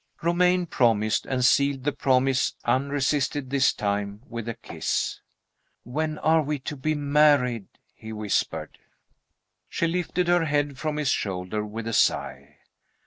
[0.23, 5.19] Romayne promised, and sealed the promise unresisted this time with a kiss.
[5.83, 8.79] "When are we to be married?" he whispered.
[9.69, 12.57] She lifted her head from his shoulder with a sigh.